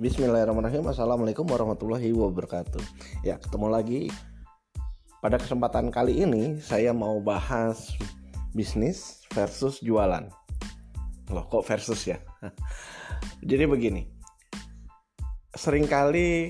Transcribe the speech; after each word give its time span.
Bismillahirrahmanirrahim. 0.00 0.88
Assalamualaikum 0.88 1.44
warahmatullahi 1.44 2.08
wabarakatuh. 2.16 2.80
Ya 3.20 3.36
ketemu 3.36 3.68
lagi. 3.68 4.08
Pada 5.20 5.36
kesempatan 5.36 5.92
kali 5.92 6.24
ini 6.24 6.56
Saya 6.56 6.96
mau 6.96 7.20
bahas 7.20 7.92
Bisnis 8.56 9.20
versus 9.28 9.76
jualan. 9.84 10.24
Loh 11.28 11.44
kok 11.44 11.68
versus 11.68 12.00
ya? 12.08 12.16
Jadi 13.44 13.68
begini. 13.68 14.08
Seringkali 15.52 16.48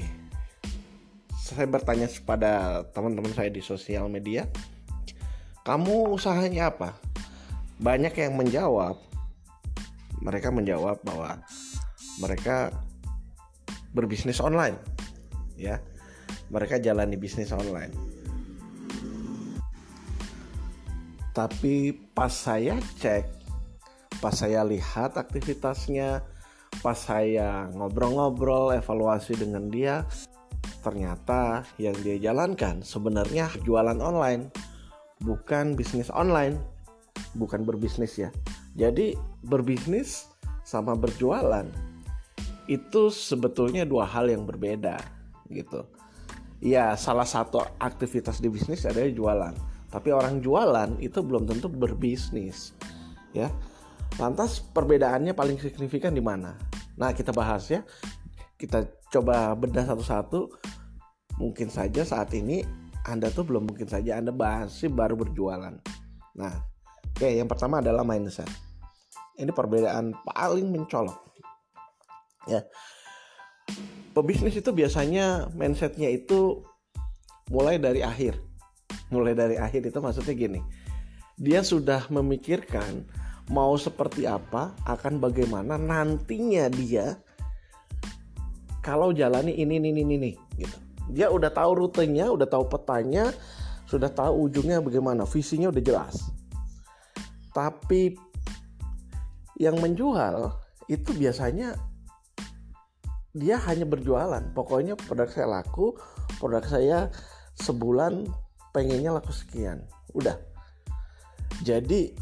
Saya 1.35 1.67
bertanya 1.67 2.07
kepada 2.07 2.87
teman-teman 2.95 3.35
saya 3.35 3.51
di 3.51 3.67
sosial 3.67 4.07
media 4.07 4.47
Kamu 5.67 6.15
usahanya 6.15 6.71
apa? 6.71 6.95
Banyak 7.83 8.15
yang 8.15 8.39
menjawab 8.39 8.95
Mereka 10.23 10.55
menjawab 10.55 11.03
bahwa 11.03 11.43
mereka 12.23 12.71
berbisnis 13.93 14.39
online 14.43 14.79
ya. 15.61 15.79
Mereka 16.51 16.83
jalani 16.83 17.15
bisnis 17.15 17.55
online. 17.55 17.95
Tapi 21.31 21.95
pas 22.11 22.31
saya 22.31 22.79
cek 22.99 23.41
pas 24.21 24.37
saya 24.37 24.61
lihat 24.69 25.17
aktivitasnya 25.17 26.21
pas 26.85 26.99
saya 26.99 27.73
ngobrol-ngobrol 27.73 28.77
evaluasi 28.77 29.33
dengan 29.33 29.73
dia 29.73 30.05
ternyata 30.85 31.65
yang 31.81 31.97
dia 32.05 32.31
jalankan 32.31 32.85
sebenarnya 32.85 33.49
jualan 33.65 33.97
online 33.97 34.53
bukan 35.25 35.73
bisnis 35.73 36.13
online 36.13 36.61
bukan 37.37 37.65
berbisnis 37.65 38.17
ya. 38.21 38.29
Jadi 38.77 39.17
berbisnis 39.45 40.29
sama 40.69 40.95
berjualan 40.95 41.65
itu 42.71 43.11
sebetulnya 43.11 43.83
dua 43.83 44.07
hal 44.07 44.31
yang 44.31 44.47
berbeda 44.47 45.03
gitu. 45.51 45.83
Ya 46.63 46.95
salah 46.95 47.27
satu 47.27 47.59
aktivitas 47.83 48.39
di 48.39 48.47
bisnis 48.47 48.87
adalah 48.87 49.11
jualan. 49.11 49.55
Tapi 49.91 50.15
orang 50.15 50.39
jualan 50.39 51.03
itu 51.03 51.19
belum 51.19 51.51
tentu 51.51 51.67
berbisnis, 51.67 52.79
ya. 53.35 53.51
Lantas 54.23 54.63
perbedaannya 54.63 55.35
paling 55.35 55.59
signifikan 55.59 56.15
di 56.15 56.23
mana? 56.23 56.55
Nah 56.95 57.11
kita 57.11 57.35
bahas 57.35 57.67
ya. 57.67 57.83
Kita 58.55 58.87
coba 59.11 59.51
bedah 59.59 59.91
satu-satu. 59.91 60.47
Mungkin 61.43 61.73
saja 61.73 62.07
saat 62.07 62.31
ini 62.39 62.63
Anda 63.03 63.33
tuh 63.35 63.49
belum 63.51 63.67
mungkin 63.67 63.91
saja 63.91 64.21
Anda 64.21 64.31
masih 64.31 64.93
baru 64.93 65.17
berjualan. 65.17 65.75
Nah, 66.37 66.55
oke 67.17 67.27
yang 67.27 67.49
pertama 67.49 67.81
adalah 67.81 68.05
mindset. 68.05 68.47
Ini 69.41 69.49
perbedaan 69.57 70.13
paling 70.23 70.69
mencolok 70.69 71.30
ya. 72.49 72.65
Pebisnis 74.11 74.59
itu 74.59 74.71
biasanya 74.75 75.49
mindsetnya 75.55 76.11
itu 76.11 76.65
mulai 77.51 77.77
dari 77.77 78.01
akhir. 78.01 78.39
Mulai 79.11 79.35
dari 79.35 79.57
akhir 79.59 79.87
itu 79.87 79.99
maksudnya 79.99 80.35
gini. 80.35 80.61
Dia 81.41 81.65
sudah 81.65 82.07
memikirkan 82.13 83.07
mau 83.51 83.75
seperti 83.75 84.31
apa 84.31 84.79
akan 84.87 85.19
bagaimana 85.19 85.75
nantinya 85.75 86.71
dia 86.71 87.19
kalau 88.81 89.11
jalani 89.11 89.59
ini 89.59 89.83
ini 89.83 89.91
ini 89.91 90.03
ini 90.07 90.33
gitu. 90.57 90.79
Dia 91.11 91.27
udah 91.27 91.51
tahu 91.51 91.87
rutenya 91.87 92.31
udah 92.31 92.47
tahu 92.47 92.71
petanya 92.71 93.35
sudah 93.91 94.07
tahu 94.07 94.47
ujungnya 94.47 94.79
bagaimana 94.79 95.27
visinya 95.27 95.75
udah 95.75 95.83
jelas. 95.83 96.31
Tapi 97.51 98.15
yang 99.59 99.83
menjual 99.83 100.55
itu 100.87 101.11
biasanya 101.19 101.75
dia 103.31 103.57
hanya 103.71 103.87
berjualan. 103.87 104.43
Pokoknya 104.55 104.99
produk 104.99 105.31
saya 105.31 105.47
laku 105.61 105.95
produk 106.39 106.65
saya 106.67 106.99
sebulan 107.59 108.27
pengennya 108.75 109.15
laku 109.15 109.31
sekian. 109.31 109.87
Udah. 110.15 110.39
Jadi 111.63 112.15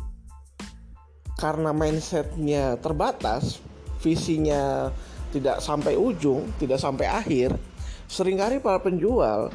karena 1.38 1.70
mindsetnya 1.70 2.76
terbatas 2.82 3.62
visinya 4.02 4.90
tidak 5.30 5.62
sampai 5.62 5.94
ujung 5.94 6.50
tidak 6.58 6.82
sampai 6.82 7.06
akhir 7.06 7.54
sering 8.10 8.40
kali 8.42 8.58
para 8.58 8.82
penjual 8.82 9.52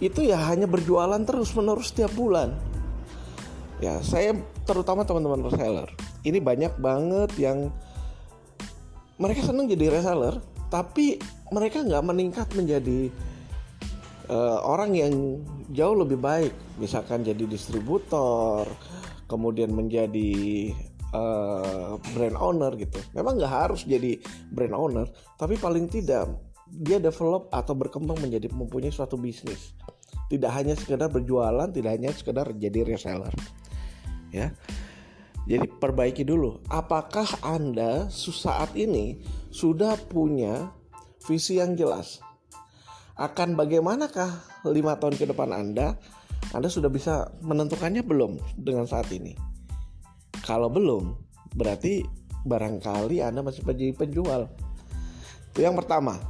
itu 0.00 0.24
ya 0.24 0.40
hanya 0.48 0.64
berjualan 0.64 1.20
terus 1.22 1.52
menerus 1.52 1.92
setiap 1.92 2.10
bulan. 2.16 2.56
Ya 3.82 3.98
saya 4.00 4.34
terutama 4.64 5.04
teman-teman 5.04 5.46
reseller 5.46 5.90
ini 6.22 6.38
banyak 6.38 6.78
banget 6.78 7.30
yang 7.36 7.70
mereka 9.20 9.46
senang 9.46 9.68
jadi 9.68 9.90
reseller 9.92 10.38
tapi 10.72 11.20
mereka 11.52 11.84
nggak 11.84 12.00
meningkat 12.00 12.48
menjadi 12.56 13.12
uh, 14.32 14.64
orang 14.64 14.96
yang 14.96 15.12
jauh 15.76 15.92
lebih 15.92 16.16
baik. 16.16 16.56
Misalkan 16.80 17.20
jadi 17.20 17.44
distributor 17.44 18.64
kemudian 19.28 19.76
menjadi 19.76 20.72
uh, 21.12 22.00
brand 22.16 22.36
owner 22.40 22.72
gitu. 22.80 22.96
Memang 23.12 23.36
nggak 23.36 23.52
harus 23.52 23.84
jadi 23.84 24.16
brand 24.48 24.72
owner 24.72 25.06
tapi 25.36 25.60
paling 25.60 25.92
tidak 25.92 26.32
dia 26.72 26.96
develop 26.96 27.52
atau 27.52 27.76
berkembang 27.76 28.16
menjadi 28.24 28.48
mempunyai 28.48 28.88
suatu 28.88 29.20
bisnis. 29.20 29.76
Tidak 30.32 30.48
hanya 30.48 30.72
sekedar 30.72 31.12
berjualan 31.12 31.68
tidak 31.68 32.00
hanya 32.00 32.08
sekedar 32.16 32.56
jadi 32.56 32.88
reseller 32.88 33.36
ya 34.32 34.48
jadi 35.42 35.66
perbaiki 35.66 36.22
dulu, 36.22 36.62
apakah 36.70 37.26
Anda 37.42 38.06
saat 38.14 38.78
ini 38.78 39.18
sudah 39.50 39.98
punya 39.98 40.70
visi 41.26 41.58
yang 41.58 41.74
jelas? 41.74 42.22
Akan 43.18 43.58
bagaimanakah 43.58 44.30
lima 44.70 44.94
tahun 45.02 45.18
ke 45.18 45.26
depan 45.34 45.50
Anda? 45.50 45.98
Anda 46.54 46.70
sudah 46.70 46.86
bisa 46.86 47.34
menentukannya 47.42 48.06
belum 48.06 48.38
dengan 48.54 48.86
saat 48.86 49.10
ini? 49.10 49.34
Kalau 50.46 50.70
belum, 50.70 51.10
berarti 51.58 52.06
barangkali 52.46 53.18
Anda 53.18 53.42
masih 53.42 53.66
menjadi 53.66 53.98
penjual. 53.98 54.46
Itu 55.50 55.66
yang 55.66 55.74
pertama. 55.74 56.22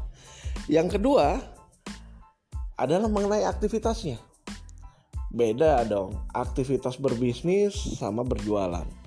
Yang 0.72 0.96
kedua 0.96 1.36
adalah 2.80 3.12
mengenai 3.12 3.44
aktivitasnya. 3.44 4.16
Beda 5.32 5.84
dong, 5.84 6.16
aktivitas 6.32 6.96
berbisnis 6.96 7.76
sama 7.96 8.20
berjualan 8.20 9.01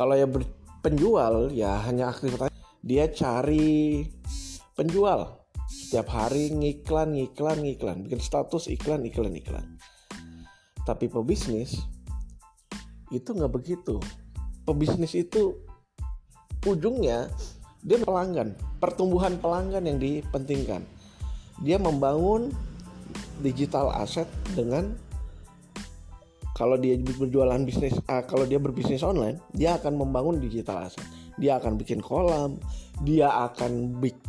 kalau 0.00 0.16
yang 0.16 0.32
penjual 0.80 1.52
ya 1.52 1.76
hanya 1.84 2.08
aktivitas. 2.08 2.48
Dia 2.80 3.12
cari 3.12 4.08
penjual. 4.72 5.44
Setiap 5.68 6.08
hari 6.08 6.48
ngiklan 6.56 7.12
ngiklan 7.12 7.60
ngiklan. 7.60 7.96
Bikin 8.08 8.24
status 8.24 8.72
iklan 8.72 9.04
iklan 9.04 9.36
iklan. 9.36 9.76
Tapi 10.88 11.12
pebisnis 11.12 11.84
itu 13.12 13.28
nggak 13.28 13.52
begitu. 13.52 14.00
Pebisnis 14.64 15.12
itu 15.12 15.60
ujungnya 16.64 17.28
dia 17.84 18.00
pelanggan 18.00 18.56
pertumbuhan 18.80 19.36
pelanggan 19.36 19.84
yang 19.84 20.00
dipentingkan. 20.00 20.80
Dia 21.60 21.76
membangun 21.76 22.48
digital 23.44 23.92
asset 23.92 24.32
dengan 24.56 24.96
kalau 26.60 26.76
dia 26.76 26.92
berjualan 27.00 27.56
bisnis 27.64 27.96
uh, 28.04 28.20
kalau 28.28 28.44
dia 28.44 28.60
berbisnis 28.60 29.00
online 29.00 29.40
dia 29.56 29.80
akan 29.80 29.96
membangun 29.96 30.36
digital 30.36 30.84
asset. 30.84 31.00
Dia 31.40 31.56
akan 31.56 31.80
bikin 31.80 32.04
kolam 32.04 32.60
dia 33.00 33.32
akan 33.48 33.96
bikin 33.96 34.28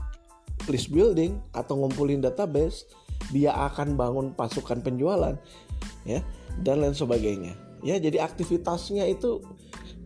list 0.72 0.88
building 0.96 1.36
atau 1.52 1.76
ngumpulin 1.84 2.24
database 2.24 2.88
dia 3.36 3.52
akan 3.52 4.00
bangun 4.00 4.32
pasukan 4.32 4.80
penjualan 4.80 5.36
ya 6.08 6.24
dan 6.64 6.80
lain 6.80 6.96
sebagainya. 6.96 7.52
Ya 7.84 8.00
jadi 8.00 8.24
aktivitasnya 8.24 9.12
itu 9.12 9.44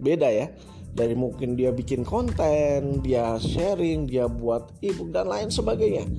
beda 0.02 0.26
ya. 0.34 0.50
Dari 0.96 1.14
mungkin 1.14 1.54
dia 1.60 1.70
bikin 1.70 2.02
konten 2.02 3.06
dia 3.06 3.38
sharing 3.38 4.10
dia 4.10 4.26
buat 4.26 4.74
ebook 4.82 5.14
dan 5.14 5.30
lain 5.30 5.54
sebagainya. 5.54 6.10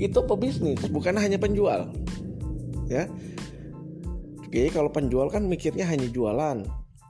Itu 0.00 0.24
pebisnis 0.24 0.80
bukan 0.88 1.20
hanya 1.20 1.36
penjual 1.36 1.92
ya 2.92 3.08
jadi 4.52 4.68
kalau 4.68 4.92
penjual 4.92 5.32
kan 5.32 5.48
mikirnya 5.48 5.88
hanya 5.88 6.12
jualan. 6.12 6.60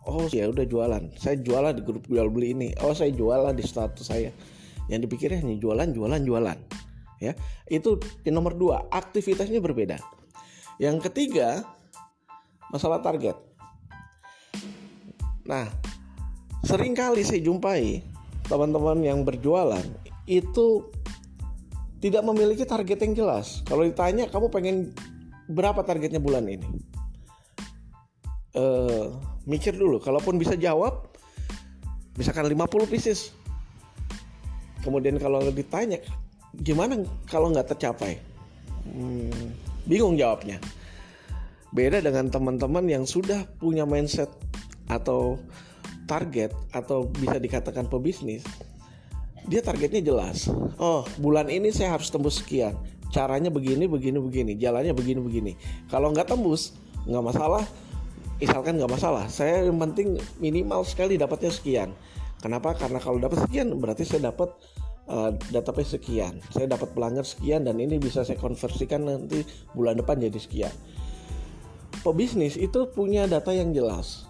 Oh 0.07 0.31
ya 0.31 0.47
udah 0.47 0.63
jualan. 0.63 1.11
Saya 1.19 1.43
jualan 1.43 1.75
di 1.75 1.83
grup 1.83 2.07
jual 2.07 2.31
beli 2.31 2.55
ini. 2.55 2.69
Oh 2.87 2.95
saya 2.95 3.11
jualan 3.11 3.51
di 3.51 3.67
status 3.67 4.07
saya. 4.07 4.31
Yang 4.87 5.11
dipikirnya 5.11 5.43
hanya 5.43 5.59
jualan, 5.59 5.91
jualan, 5.91 6.23
jualan. 6.23 6.59
Ya 7.19 7.35
itu 7.67 7.99
di 8.23 8.31
nomor 8.31 8.55
dua 8.55 8.87
aktivitasnya 8.95 9.59
berbeda. 9.59 9.99
Yang 10.79 11.11
ketiga 11.11 11.67
masalah 12.71 13.03
target. 13.03 13.35
Nah 15.43 15.67
sering 16.63 16.95
kali 16.95 17.27
saya 17.27 17.43
jumpai 17.43 18.07
teman-teman 18.47 19.03
yang 19.03 19.27
berjualan 19.27 19.83
itu 20.31 20.87
tidak 21.99 22.23
memiliki 22.23 22.63
target 22.63 23.03
yang 23.03 23.15
jelas. 23.19 23.67
Kalau 23.67 23.83
ditanya 23.83 24.31
kamu 24.31 24.47
pengen 24.51 24.77
berapa 25.51 25.83
targetnya 25.83 26.23
bulan 26.23 26.47
ini? 26.47 26.92
Uh, 28.57 29.13
mikir 29.49 29.75
dulu 29.75 29.99
kalaupun 29.99 30.39
bisa 30.39 30.55
jawab 30.57 31.09
misalkan 32.17 32.49
50 32.49 32.93
pieces. 32.93 33.33
Kemudian 34.83 35.17
kalau 35.23 35.39
ditanya 35.55 36.03
gimana 36.59 37.01
kalau 37.31 37.55
nggak 37.55 37.77
tercapai? 37.77 38.19
Hmm, 38.83 39.31
bingung 39.87 40.19
jawabnya. 40.19 40.59
Beda 41.73 42.05
dengan 42.05 42.29
teman-teman 42.29 42.85
yang 42.85 43.05
sudah 43.09 43.47
punya 43.57 43.89
mindset 43.89 44.29
atau 44.91 45.41
target 46.05 46.53
atau 46.75 47.09
bisa 47.09 47.41
dikatakan 47.41 47.89
pebisnis 47.89 48.45
dia 49.47 49.59
targetnya 49.63 50.03
jelas. 50.03 50.47
Oh 50.79 51.03
bulan 51.19 51.51
ini 51.51 51.75
saya 51.75 51.99
harus 51.99 52.11
tembus 52.11 52.43
sekian. 52.43 52.79
Caranya 53.11 53.51
begini 53.51 53.91
begini 53.91 54.19
begini. 54.23 54.53
Jalannya 54.55 54.95
begini 54.95 55.21
begini. 55.23 55.53
Kalau 55.91 56.15
nggak 56.15 56.31
tembus 56.31 56.77
nggak 57.03 57.25
masalah 57.25 57.65
misalkan 58.43 58.75
nggak 58.75 58.91
masalah 58.91 59.31
saya 59.31 59.71
yang 59.71 59.79
penting 59.79 60.19
minimal 60.43 60.83
sekali 60.83 61.15
dapatnya 61.15 61.55
sekian. 61.55 61.95
Kenapa? 62.43 62.75
Karena 62.75 62.99
kalau 62.99 63.23
dapat 63.23 63.47
sekian 63.47 63.71
berarti 63.79 64.03
saya 64.03 64.35
dapat 64.35 64.51
uh, 65.07 65.31
database 65.55 65.95
sekian. 65.95 66.43
Saya 66.51 66.67
dapat 66.75 66.91
pelanggan 66.91 67.23
sekian 67.23 67.63
dan 67.63 67.79
ini 67.79 68.03
bisa 68.03 68.27
saya 68.27 68.35
konversikan 68.35 69.07
nanti 69.07 69.47
bulan 69.79 69.95
depan 69.95 70.19
jadi 70.19 70.39
sekian. 70.43 70.75
Pebisnis 72.03 72.59
itu 72.59 72.91
punya 72.91 73.31
data 73.31 73.55
yang 73.55 73.71
jelas 73.71 74.27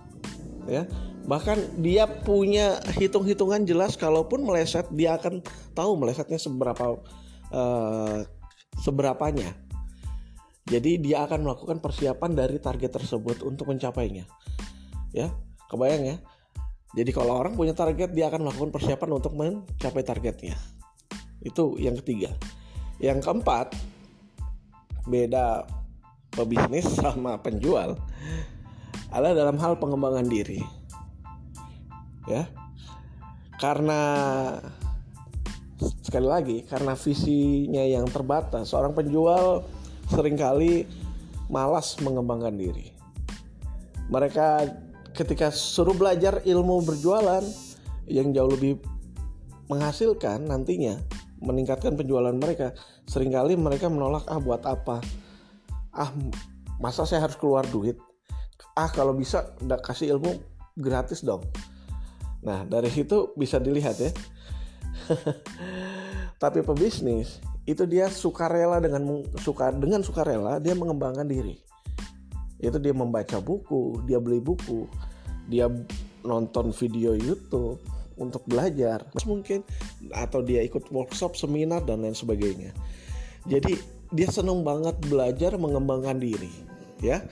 ya. 0.68 0.84
Bahkan 1.24 1.80
dia 1.80 2.04
punya 2.04 2.84
hitung-hitungan 3.00 3.64
jelas 3.64 3.96
kalaupun 3.96 4.44
meleset 4.44 4.92
dia 4.92 5.16
akan 5.16 5.40
tahu 5.72 5.96
melesetnya 5.96 6.36
seberapa 6.36 7.00
uh, 7.48 8.28
seberapanya 8.76 9.56
jadi 10.72 10.90
dia 10.96 11.16
akan 11.28 11.44
melakukan 11.44 11.84
persiapan 11.84 12.32
dari 12.32 12.56
target 12.56 12.96
tersebut 12.96 13.44
untuk 13.44 13.68
mencapainya 13.68 14.24
ya 15.12 15.28
kebayang 15.68 16.04
ya 16.08 16.16
jadi 16.96 17.10
kalau 17.12 17.36
orang 17.36 17.52
punya 17.52 17.76
target 17.76 18.16
dia 18.16 18.32
akan 18.32 18.48
melakukan 18.48 18.72
persiapan 18.72 19.10
untuk 19.12 19.36
mencapai 19.36 20.00
targetnya 20.00 20.56
itu 21.44 21.76
yang 21.76 22.00
ketiga 22.00 22.32
yang 22.96 23.20
keempat 23.20 23.76
beda 25.04 25.66
pebisnis 26.32 26.88
sama 27.02 27.36
penjual 27.38 28.00
adalah 29.12 29.36
dalam 29.36 29.56
hal 29.60 29.76
pengembangan 29.76 30.24
diri. 30.24 30.64
Ya. 32.24 32.48
Karena 33.60 34.00
sekali 36.02 36.26
lagi 36.26 36.56
karena 36.66 36.96
visinya 36.96 37.84
yang 37.84 38.08
terbatas, 38.08 38.72
seorang 38.72 38.96
penjual 38.96 39.62
sering 40.12 40.36
kali 40.36 40.84
malas 41.48 41.96
mengembangkan 42.04 42.52
diri. 42.52 42.92
Mereka 44.12 44.68
ketika 45.16 45.48
suruh 45.48 45.96
belajar 45.96 46.44
ilmu 46.44 46.84
berjualan 46.84 47.40
yang 48.04 48.36
jauh 48.36 48.52
lebih 48.52 48.76
menghasilkan 49.72 50.44
nantinya 50.44 51.00
meningkatkan 51.40 51.96
penjualan 51.96 52.36
mereka 52.36 52.76
sering 53.08 53.32
kali 53.32 53.56
mereka 53.56 53.88
menolak 53.88 54.28
ah 54.28 54.36
buat 54.36 54.60
apa? 54.68 55.00
Ah 55.96 56.12
masa 56.76 57.08
saya 57.08 57.24
harus 57.24 57.40
keluar 57.40 57.64
duit? 57.72 57.96
Ah 58.76 58.92
kalau 58.92 59.16
bisa 59.16 59.56
udah 59.64 59.80
kasih 59.80 60.12
ilmu 60.12 60.36
gratis 60.76 61.24
dong. 61.24 61.40
Nah 62.44 62.68
dari 62.68 62.92
situ 62.92 63.32
bisa 63.32 63.56
dilihat 63.56 63.96
ya. 63.96 64.12
Tapi 66.42 66.60
pebisnis 66.60 67.40
itu 67.62 67.86
dia 67.86 68.10
sukarela 68.10 68.82
dengan 68.82 69.22
suka 69.38 69.70
dengan 69.70 70.02
sukarela 70.02 70.58
dia 70.58 70.74
mengembangkan 70.74 71.26
diri. 71.26 71.62
Itu 72.58 72.78
dia 72.82 72.94
membaca 72.94 73.38
buku 73.38 74.02
dia 74.06 74.18
beli 74.18 74.42
buku 74.42 74.86
dia 75.46 75.70
nonton 76.26 76.74
video 76.74 77.14
YouTube 77.14 77.78
untuk 78.18 78.42
belajar. 78.50 79.06
Mungkin 79.22 79.62
atau 80.10 80.42
dia 80.42 80.62
ikut 80.66 80.90
workshop 80.90 81.38
seminar 81.38 81.86
dan 81.86 82.02
lain 82.02 82.18
sebagainya. 82.18 82.74
Jadi 83.46 83.78
dia 84.10 84.28
seneng 84.30 84.66
banget 84.66 84.98
belajar 85.06 85.54
mengembangkan 85.54 86.18
diri 86.18 86.50
ya. 86.98 87.22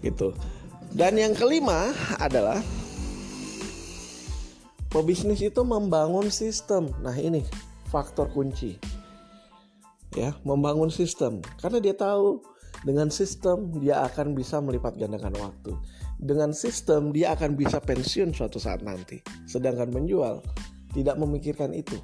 Gitu. 0.00 0.32
Dan 0.96 1.20
yang 1.20 1.36
kelima 1.36 1.92
adalah 2.16 2.64
pebisnis 4.88 5.44
itu 5.44 5.60
membangun 5.60 6.32
sistem. 6.32 6.88
Nah 7.04 7.12
ini 7.12 7.44
faktor 7.92 8.32
kunci 8.32 8.87
ya 10.16 10.36
membangun 10.46 10.88
sistem. 10.88 11.44
Karena 11.60 11.82
dia 11.82 11.92
tahu 11.96 12.40
dengan 12.86 13.10
sistem 13.10 13.74
dia 13.82 14.06
akan 14.06 14.32
bisa 14.38 14.62
melipat 14.62 14.94
gandakan 14.96 15.34
waktu. 15.36 15.74
Dengan 16.18 16.54
sistem 16.54 17.10
dia 17.10 17.34
akan 17.34 17.58
bisa 17.58 17.82
pensiun 17.82 18.32
suatu 18.32 18.62
saat 18.62 18.80
nanti. 18.86 19.20
Sedangkan 19.44 19.90
menjual 19.90 20.40
tidak 20.94 21.18
memikirkan 21.18 21.74
itu. 21.74 21.98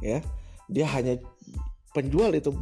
Ya 0.00 0.22
dia 0.70 0.86
hanya 0.94 1.18
penjual 1.92 2.30
itu 2.36 2.54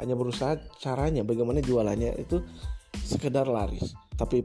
hanya 0.00 0.18
berusaha 0.18 0.58
caranya 0.82 1.22
bagaimana 1.22 1.62
jualannya 1.62 2.18
itu 2.18 2.42
sekedar 3.06 3.46
laris. 3.46 3.94
Tapi 4.18 4.42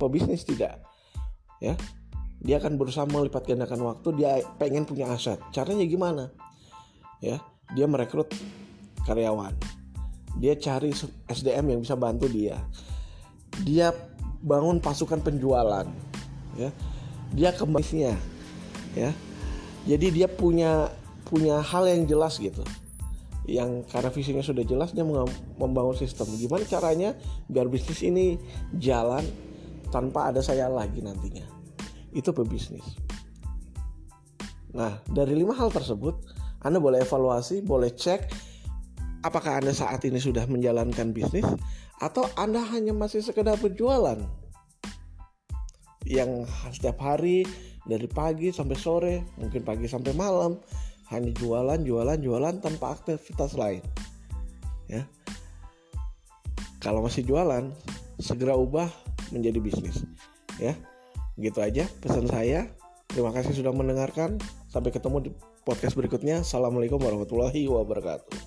pebisnis 0.00 0.48
tidak. 0.48 0.80
Ya 1.60 1.76
dia 2.40 2.60
akan 2.60 2.76
berusaha 2.76 3.08
melipat 3.08 3.48
gandakan 3.48 3.84
waktu 3.84 4.08
dia 4.16 4.40
pengen 4.60 4.84
punya 4.84 5.08
aset. 5.12 5.40
Caranya 5.52 5.84
gimana? 5.88 6.32
Ya 7.24 7.40
dia 7.74 7.86
merekrut 7.88 8.30
karyawan. 9.06 9.56
Dia 10.36 10.52
cari 10.60 10.92
SDM 11.26 11.72
yang 11.72 11.80
bisa 11.80 11.96
bantu 11.96 12.28
dia. 12.28 12.60
Dia 13.64 13.90
bangun 14.44 14.78
pasukan 14.78 15.24
penjualan 15.24 15.88
ya. 16.60 16.70
Dia 17.32 17.50
kembalinya 17.56 18.14
ya. 18.92 19.10
Jadi 19.86 20.06
dia 20.12 20.28
punya 20.28 20.92
punya 21.26 21.58
hal 21.64 21.88
yang 21.88 22.06
jelas 22.06 22.36
gitu. 22.38 22.62
Yang 23.46 23.86
karena 23.90 24.10
visinya 24.10 24.42
sudah 24.42 24.66
jelas 24.66 24.90
dia 24.92 25.06
membangun 25.56 25.94
sistem. 25.96 26.28
Gimana 26.36 26.66
caranya 26.66 27.14
biar 27.46 27.70
bisnis 27.70 28.02
ini 28.02 28.36
jalan 28.76 29.22
tanpa 29.94 30.34
ada 30.34 30.42
saya 30.42 30.66
lagi 30.66 31.00
nantinya? 31.00 31.46
Itu 32.10 32.34
pebisnis. 32.34 32.84
Nah 34.74 35.00
dari 35.08 35.32
lima 35.32 35.54
hal 35.54 35.70
tersebut 35.70 36.18
anda 36.66 36.82
boleh 36.82 37.06
evaluasi 37.06 37.62
boleh 37.62 37.94
cek 37.94 38.26
apakah 39.22 39.62
anda 39.62 39.70
saat 39.70 40.02
ini 40.06 40.18
sudah 40.18 40.46
menjalankan 40.50 41.14
bisnis 41.14 41.46
atau 41.98 42.28
anda 42.36 42.60
hanya 42.60 42.92
masih 42.92 43.24
sekedar 43.24 43.56
berjualan. 43.56 44.20
Yang 46.06 46.46
setiap 46.70 47.02
hari 47.02 47.42
dari 47.82 48.06
pagi 48.06 48.54
sampai 48.54 48.76
sore 48.78 49.14
mungkin 49.40 49.66
pagi 49.66 49.90
sampai 49.90 50.14
malam 50.14 50.58
hanya 51.10 51.30
jualan 51.34 51.82
jualan 51.82 52.18
jualan 52.18 52.54
tanpa 52.62 52.94
aktivitas 52.94 53.58
lain 53.58 53.82
ya. 54.86 55.02
Kalau 56.78 57.02
masih 57.02 57.26
jualan 57.26 57.74
segera 58.22 58.54
ubah 58.54 58.86
menjadi 59.34 59.58
bisnis 59.58 60.06
ya. 60.62 60.78
Gitu 61.34 61.58
aja 61.58 61.90
pesan 61.98 62.30
saya. 62.30 62.70
Terima 63.10 63.34
kasih 63.34 63.56
sudah 63.56 63.74
mendengarkan. 63.74 64.38
Sampai 64.70 64.94
ketemu 64.94 65.18
di 65.26 65.30
podcast 65.66 65.98
berikutnya. 65.98 66.46
Assalamualaikum 66.46 67.02
warahmatullahi 67.02 67.66
wabarakatuh 67.66 68.45